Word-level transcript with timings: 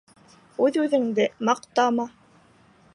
Үҙ-үҙенде 0.67 1.27
маҡтама 1.51 2.09